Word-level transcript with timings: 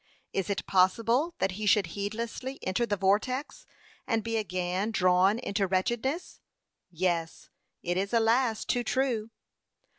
Is 0.33 0.49
it 0.49 0.65
possible 0.65 1.35
that 1.37 1.51
he 1.51 1.67
should 1.67 1.85
heedlessly 1.93 2.57
enter 2.63 2.87
the 2.87 2.97
vortex, 2.97 3.67
and 4.07 4.23
be 4.23 4.35
again 4.35 4.89
drawn 4.89 5.37
into 5.37 5.67
wretchedness? 5.67 6.39
Yes; 6.89 7.51
it 7.83 7.97
is 7.97 8.11
alas 8.11 8.65
too 8.65 8.83
true. 8.83 9.29